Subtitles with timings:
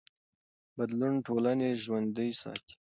[0.77, 2.73] بدلون ټولنې ژوندي ساتي